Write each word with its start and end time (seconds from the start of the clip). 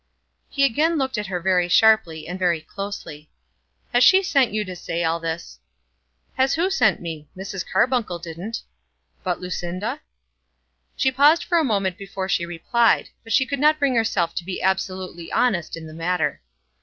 He 0.49 0.63
again 0.65 0.97
looked 0.97 1.19
at 1.19 1.27
her 1.27 1.39
very 1.39 1.69
sharply 1.69 2.27
and 2.27 2.39
very 2.39 2.59
closely. 2.59 3.29
"Has 3.93 4.03
she 4.03 4.23
sent 4.23 4.51
you 4.51 4.65
to 4.65 4.75
say 4.75 5.03
all 5.03 5.19
this?" 5.19 5.59
"Has 6.33 6.55
who 6.55 6.71
sent 6.71 6.99
me? 6.99 7.27
Mrs. 7.37 7.63
Carbuncle 7.71 8.17
didn't." 8.17 8.63
"But 9.23 9.39
Lucinda?" 9.39 10.01
She 10.97 11.11
paused 11.11 11.43
for 11.43 11.59
a 11.59 11.63
moment 11.63 11.99
before 11.99 12.27
she 12.27 12.47
replied; 12.47 13.09
but 13.23 13.31
she 13.31 13.45
could 13.45 13.59
not 13.59 13.77
bring 13.77 13.93
herself 13.93 14.33
to 14.37 14.43
be 14.43 14.59
absolutely 14.59 15.31
honest 15.31 15.77
in 15.77 15.85
the 15.85 15.93
matter. 15.93 16.41